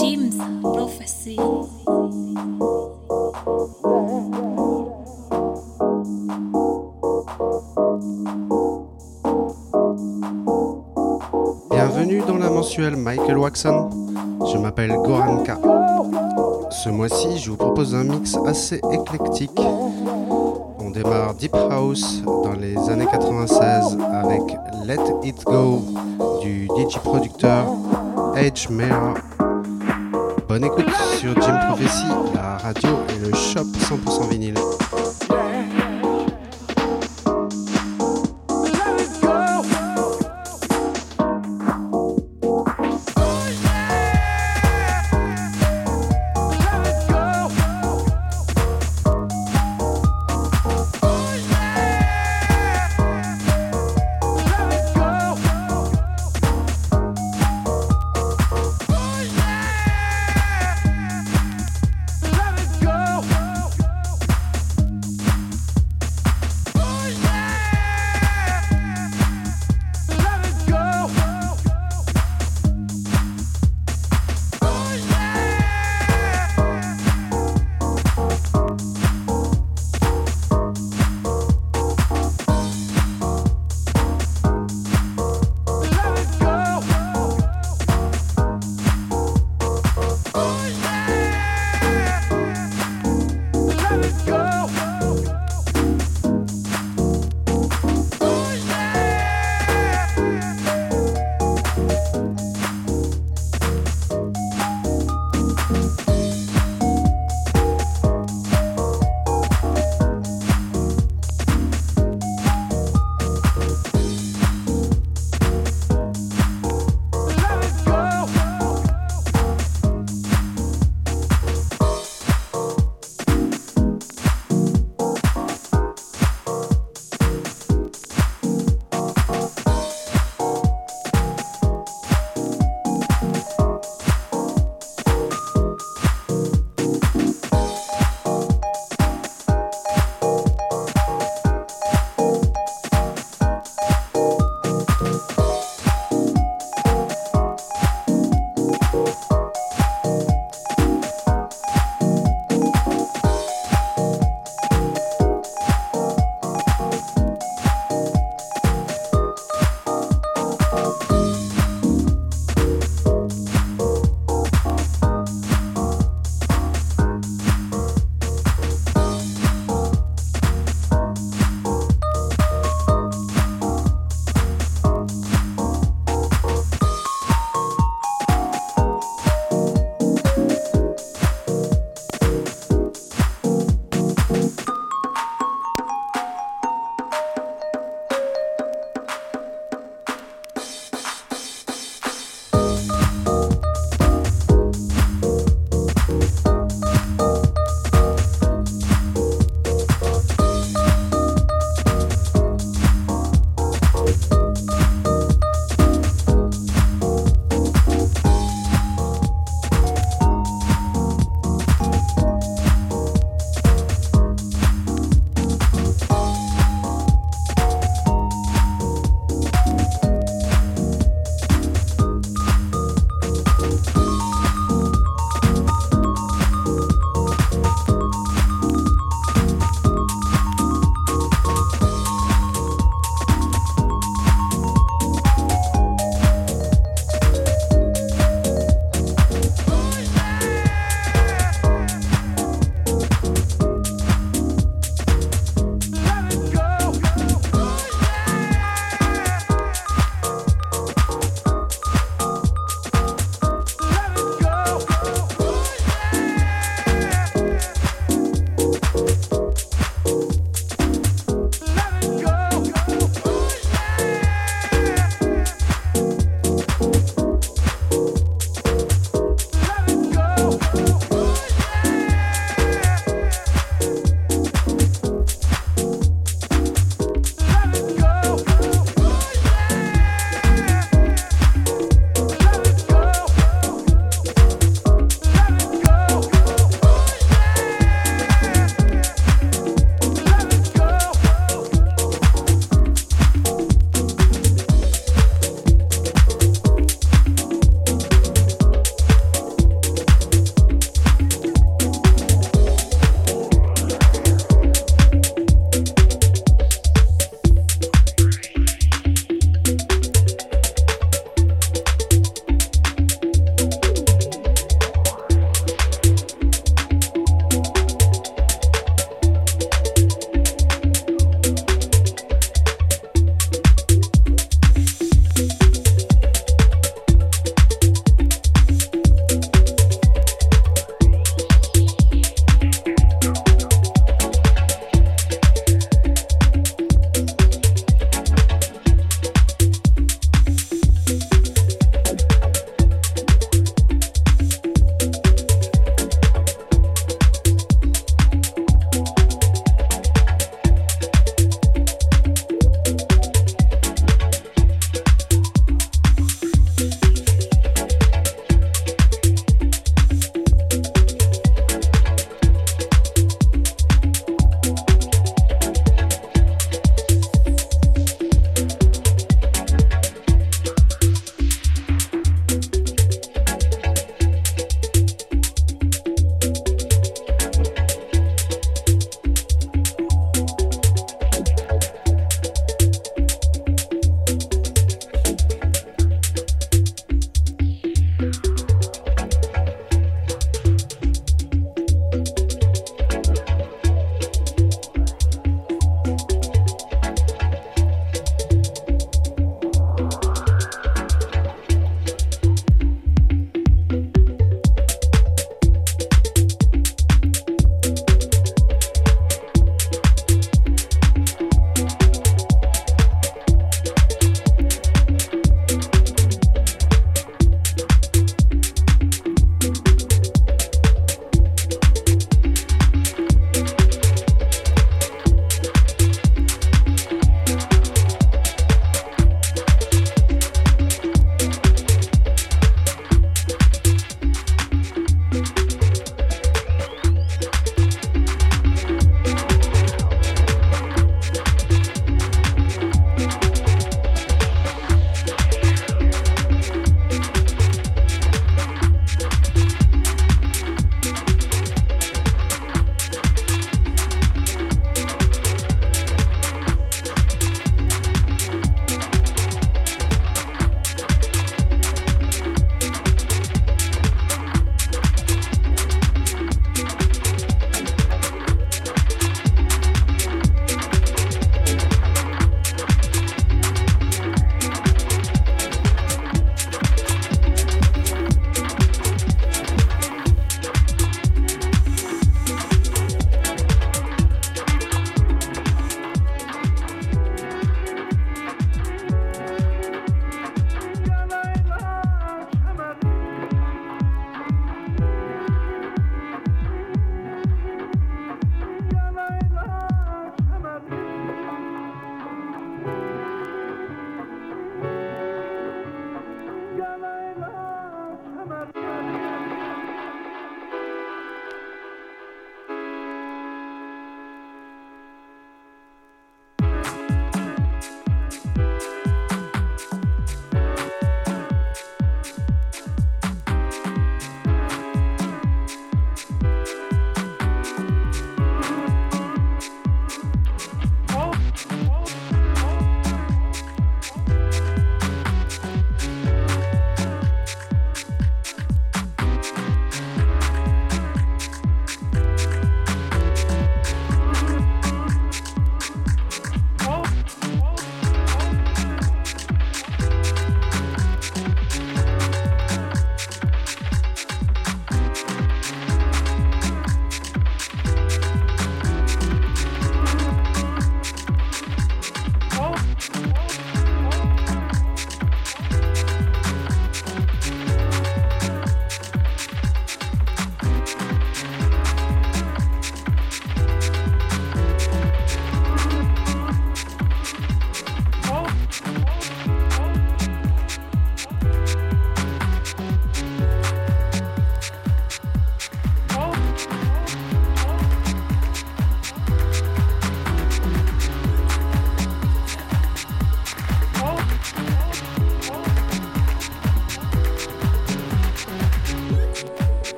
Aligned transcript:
James 0.00 0.30
Prophecy. 0.62 1.36
Bienvenue 11.70 12.20
dans 12.26 12.38
la 12.38 12.48
mensuelle 12.50 12.96
Michael 12.96 13.38
Waxon. 13.38 13.90
Je 14.52 14.58
m'appelle 14.58 14.92
Goranka. 15.04 15.58
Ce 16.70 16.88
mois-ci, 16.88 17.38
je 17.38 17.50
vous 17.50 17.56
propose 17.56 17.94
un 17.94 18.04
mix 18.04 18.36
assez 18.46 18.80
éclectique. 18.92 19.60
On 20.78 20.90
démarre 20.90 21.34
Deep 21.34 21.56
House 21.70 22.22
dans 22.24 22.52
les 22.52 22.76
années 22.88 23.08
96 23.10 23.98
avec 24.12 24.42
Let 24.84 24.98
It 25.24 25.42
Go 25.44 25.82
du 26.40 26.66
DJ 26.66 26.98
producteur 26.98 27.66
Edge 28.36 28.68
Mayer. 28.68 29.27
Bonne 30.48 30.64
écoute 30.64 30.86
sur 31.18 31.34
Jim 31.42 31.58
Prophecy, 31.68 32.06
la 32.34 32.56
radio 32.56 32.88
et 33.10 33.18
le 33.18 33.34
shop 33.34 33.66
100% 33.66 34.30
vinyle. 34.30 34.54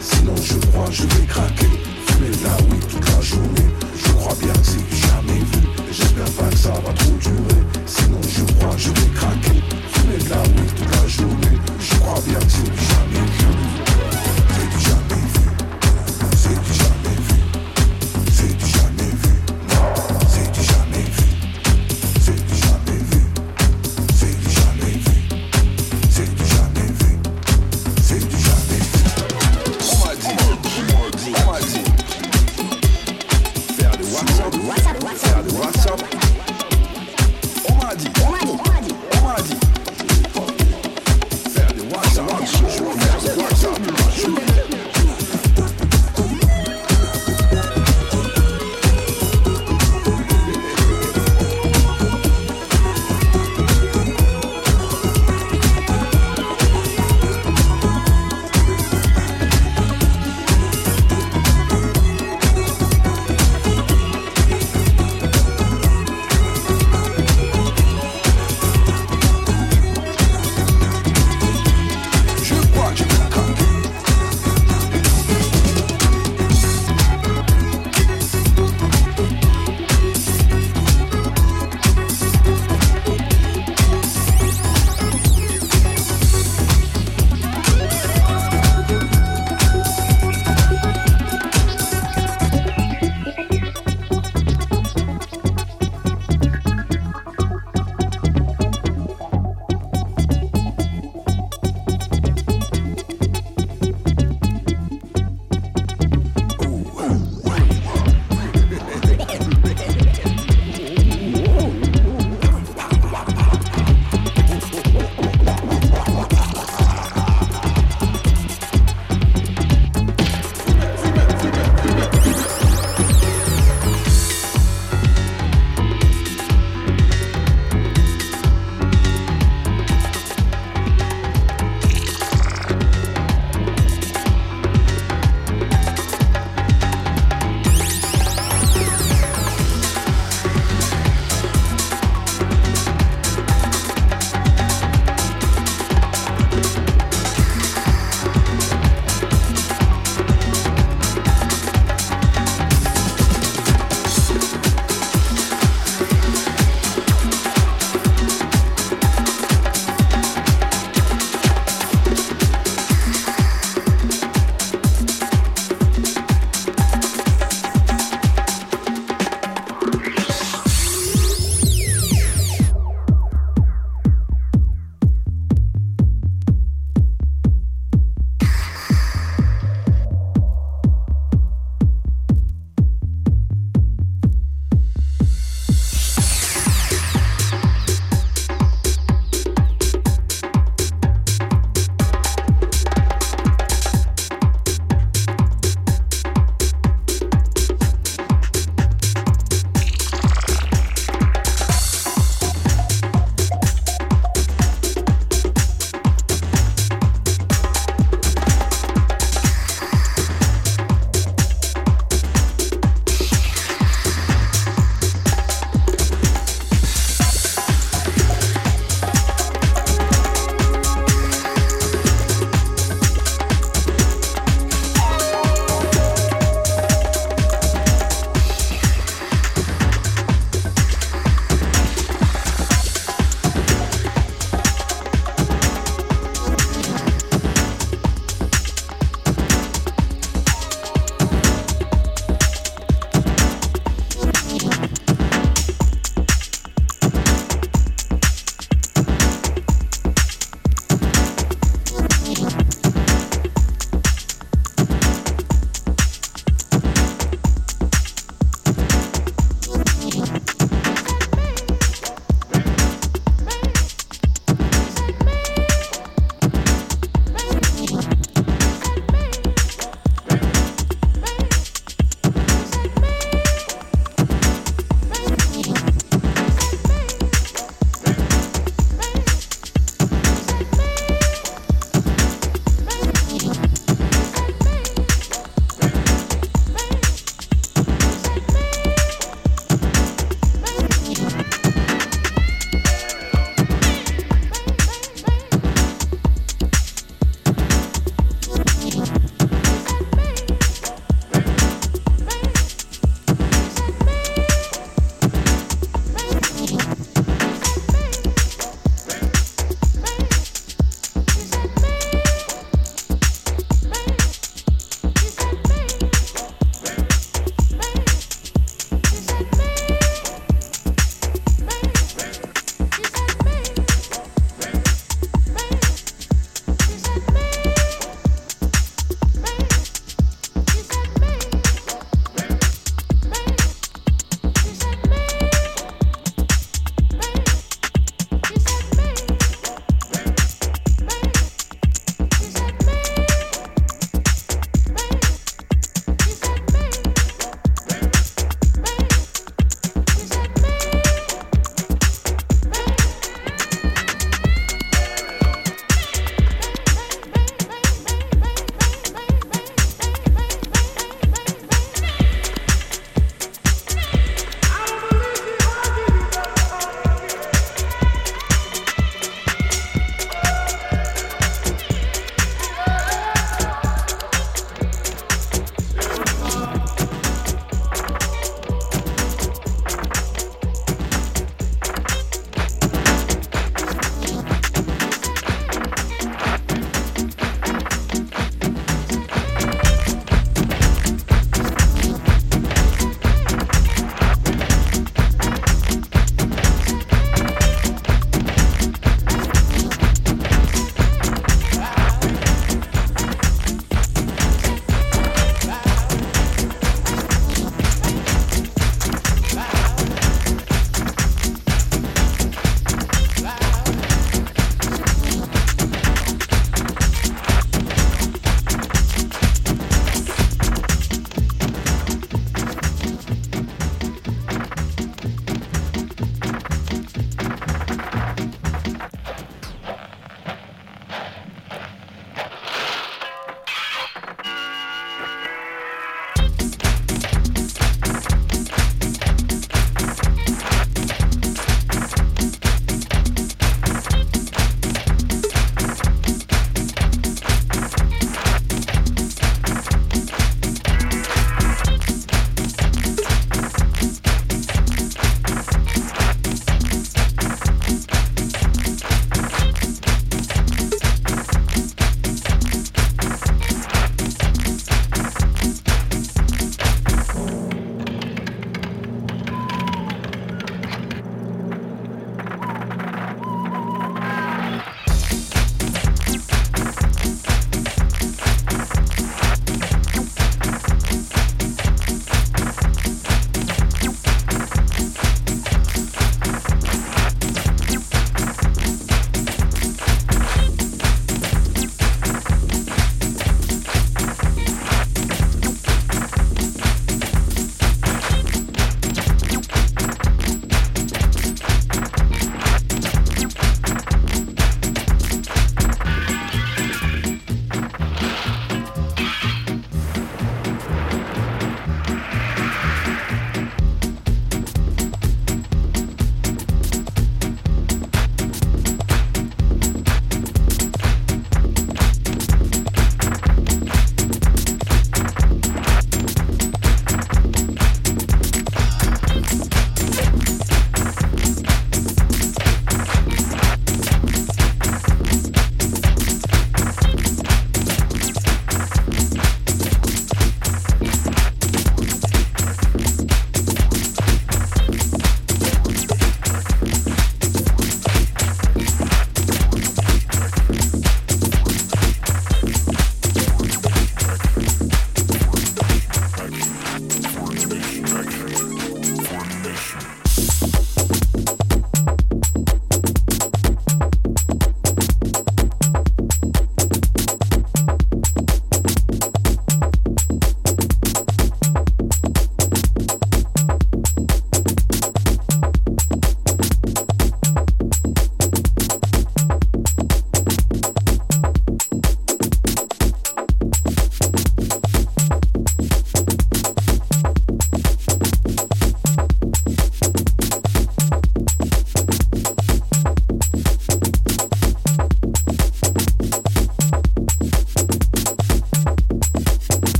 Sinon 0.00 0.34
je 0.42 0.54
crois 0.66 0.88
je 0.90 1.02
vais 1.02 1.26
craquer. 1.26 1.66
Fumez 2.06 2.30
là 2.42 2.56
oui 2.70 2.78
toute 2.88 3.08
la 3.08 3.20
journée. 3.20 3.68
Je 3.96 4.12
crois 4.12 4.34
bien 4.40 4.52
que 4.52 4.66
c'est 4.66 4.96
jamais 5.06 5.38
vu. 5.38 5.62
J'espère 5.90 6.30
pas 6.32 6.48
que 6.50 6.56
ça 6.56 6.70
va 6.70 6.92
trop 6.92 7.16
durer. 7.20 7.62
Sinon 7.86 8.20
je 8.28 8.42
crois 8.54 8.76
je 8.76 8.88
vais 8.88 9.10
craquer. 9.14 9.62
Fumez 9.92 10.28
là 10.28 10.42
oui 10.56 10.66
toute 10.76 10.94
la 10.96 11.08
journée. 11.08 11.58
Je 11.80 11.94
crois 11.96 12.20
bien 12.26 12.38
que 12.38 12.50
c'est 12.50 12.91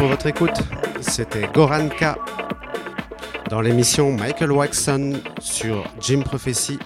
pour 0.00 0.08
votre 0.08 0.28
écoute. 0.28 0.56
C'était 1.02 1.46
Goranka 1.52 2.16
dans 3.50 3.60
l'émission 3.60 4.10
Michael 4.12 4.50
Waxon 4.50 5.20
sur 5.40 5.84
Jim 6.00 6.22
Prophecy 6.22 6.78